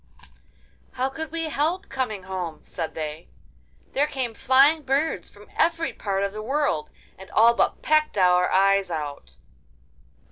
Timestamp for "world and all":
6.41-7.53